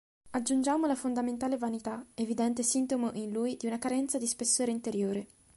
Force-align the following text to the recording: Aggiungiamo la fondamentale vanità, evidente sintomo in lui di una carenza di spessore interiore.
Aggiungiamo 0.31 0.87
la 0.87 0.95
fondamentale 0.95 1.57
vanità, 1.59 2.03
evidente 2.15 2.63
sintomo 2.63 3.11
in 3.13 3.31
lui 3.31 3.55
di 3.57 3.67
una 3.67 3.77
carenza 3.77 4.17
di 4.17 4.25
spessore 4.25 4.71
interiore. 4.71 5.27